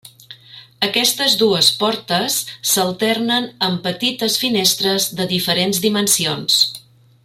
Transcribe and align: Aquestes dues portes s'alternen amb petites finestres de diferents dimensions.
Aquestes 0.85 1.35
dues 1.41 1.67
portes 1.83 2.39
s'alternen 2.71 3.47
amb 3.69 3.85
petites 3.91 4.41
finestres 4.47 5.09
de 5.21 5.33
diferents 5.37 5.87
dimensions. 5.89 6.63